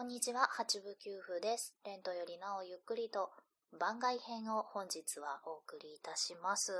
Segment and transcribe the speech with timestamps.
[0.00, 1.74] こんにちは、八部九夫です。
[1.84, 3.28] レントよりなおゆっくりと
[3.78, 6.72] 番外編を本日はお送りいたします。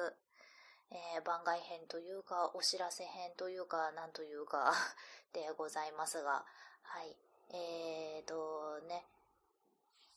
[0.91, 4.73] えー番外編というか、お知らせ編というか、なんというか、
[5.35, 6.47] でございますが、
[6.81, 7.15] はい。
[7.51, 9.05] えーとね、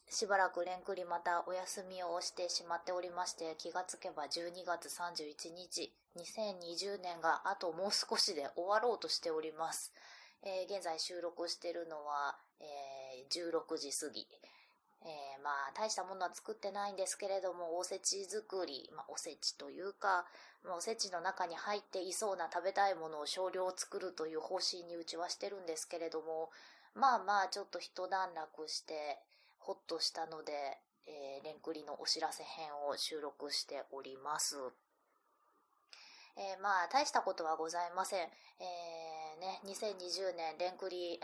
[0.10, 9.92] しばらくレンクリまたお休みをしてしまっておりまして、気がつけば12月31日、2020年があともう少しで終わろうとしております。
[10.46, 14.28] えー現在収録してるのは、えー16時過ぎ。
[15.06, 20.26] えーまあ、大したものは作ってないんですけれども、おせち作り、まあ、おせちというか、
[20.64, 26.50] まあおせちの中に入っていそうな食べたいものを少量作るという方針にうちはしてるんですけれども、
[26.94, 29.20] まあまあ、ちょっと一段落して、
[29.60, 30.52] ほっとしたので、
[31.08, 34.58] えーレンクリのお知らせ編を収録しております。
[36.36, 38.28] えーまあ、大したことはございません。
[38.60, 41.24] えーね、2020年、レンクリ、えー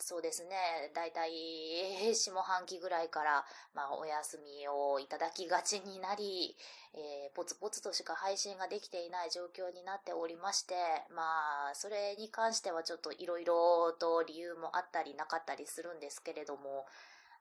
[0.00, 6.56] そうですね、だいたい下半期ぐらいから、まあ、お休みをいただきがちになり、
[6.94, 10.74] えーポツポツとしか配信ができていない状況になっておりまして、
[11.14, 16.86] まあ、それに関してはちょっといろいろと理由もあったりなかったりするんですけれども、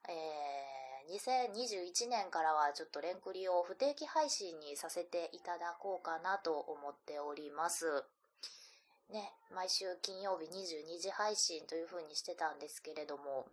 [0.07, 8.05] えー2021年からはちょっとレンクリを不定期配信にさせていただこうかなと思っております。
[9.11, 13.47] ね、毎週金曜日22時配信という風にしてたんですけれども、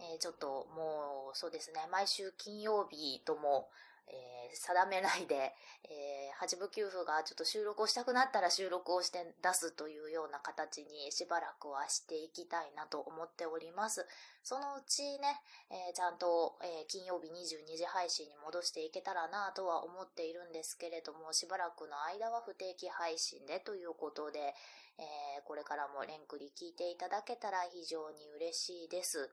[0.00, 3.68] えーちょっともうそうですね、毎週金曜日とも、
[4.10, 14.06] えー定めないで、えー、八部九夫がちょっと収録をしたくなったら収録をして出すというような形にしばらくはしていきたいなと思っております。
[14.42, 24.54] そのうちね、えーちゃんと、えー金曜日22時配信に戻していけたらなとは思っているんですけれども、しばらくの間は不定期配信でということで、
[24.98, 29.30] えーこれからもレンクリ聞いていただけたら非常に嬉しいです。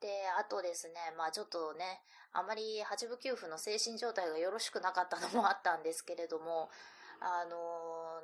[0.00, 2.00] で、あとですね、まあちょっとね、
[2.32, 6.70] あまり八部九夫の精神状態がよろしくなかったのもあったんですけれども、
[7.20, 7.56] あの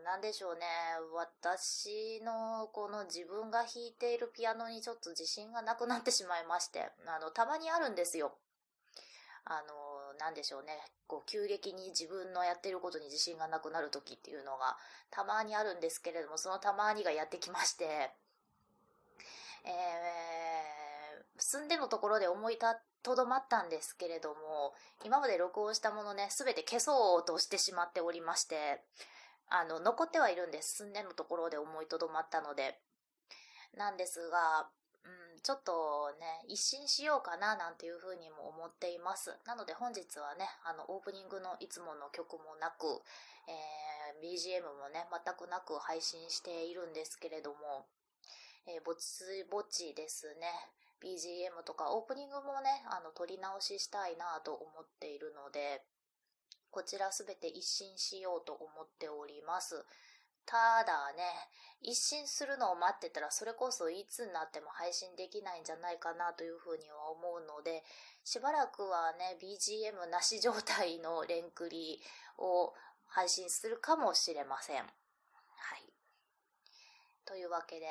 [0.01, 0.65] ーなんでしょうね、
[1.13, 8.33] 私のこの自分が弾いているピアノにちょっと自信がなくなってしまいまして、あの、たまにあるんですよ。
[9.45, 10.73] あのーなんでしょうね、
[11.07, 14.79] こう、急激に自分のやってることに自信がなくなる時っていうのが
[15.11, 18.13] たまにあるんですけれども、そのたまにがやってきまして、
[19.67, 22.59] えー、住んでのところで思い
[23.03, 24.75] とどまったんですけれども、
[25.05, 28.83] 今まで録音したものね、すべて消そうとしてしまっておりまして、
[29.49, 30.79] あの、残ってはいるんです。
[30.85, 32.79] 住んでのところで思いとどまったので。
[33.77, 34.69] なんですが、
[35.05, 39.37] うん、ちょっとね、一新しようかななんていうふうにも思っています。
[39.47, 42.87] なので本日はね、あの、オープニングのいつもの曲もなく、
[43.47, 47.87] えー、BGM もね、全くなく配信しているんですけれども、
[48.67, 50.51] えーぼちぼちですね。
[51.03, 55.83] BGM とかオープニングもね、あの、撮り直ししたいなと思っているので、
[56.71, 59.85] こちらすべて一新しようと思っております。
[60.47, 61.23] ただね、
[61.83, 67.83] 一新するのを待ってたらそれこそいつになっても配信できないんじゃないかなというふうには思うので、
[68.25, 72.01] しばらくはね、BGM なし状態のレンクリ
[72.39, 72.73] を
[73.07, 74.83] 配信するかもしれません。
[74.83, 74.85] は
[75.77, 75.83] い。
[77.25, 77.87] というわけで、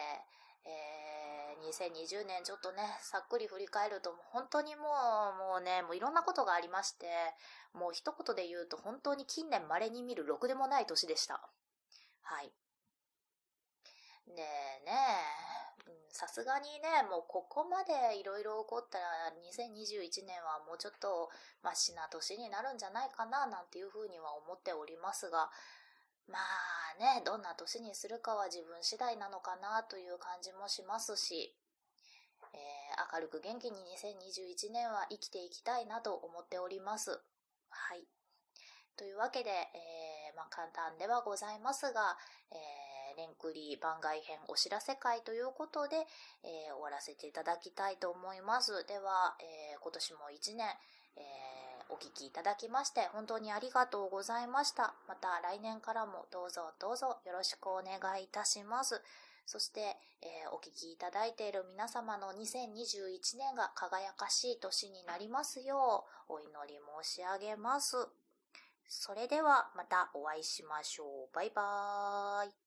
[0.66, 7.08] えー、2020年ちょっとね、さっくり振り返ると、本当にもう、もうね、もういろんなことがありまして、
[7.74, 11.42] もう一言で言うと本当に近年稀に見るろくでもない年でした。
[12.22, 12.52] はい。
[14.28, 14.42] でね、
[15.88, 19.06] うんさすがにね、もうここまでいろいろ起こったら
[19.52, 21.30] 2021年はもうちょっと
[21.62, 25.52] マシな年になるんじゃないかななんていうふうには思っておりますが、
[26.28, 31.56] まあね、どんな年にするかは自分次第なのかなという感じもしますし、
[32.54, 37.12] えー明るく元気に2021年は生きていきたいなと思っております。
[37.70, 38.08] はい。
[38.96, 42.18] というわけで、えーまあ簡単ではございますが、
[42.52, 45.98] えーレンクリ番外編お知らせ会ということで、
[46.44, 48.86] えー終わらせていただきたいと思います。
[48.88, 50.68] では、え今年も一年、
[51.16, 51.22] え
[51.90, 54.94] お聞きいただきまして本当にありがとうございました。
[55.08, 59.02] また来年からもどうぞどうぞよろしくお願いいたします。
[59.46, 59.82] そして、
[60.22, 67.96] えーお聞きいただいている皆様の2021年が輝かしい年になりますようお祈り申し上げます。
[68.88, 71.36] それではまたお会いしましょう。
[71.36, 72.65] バイバーイ。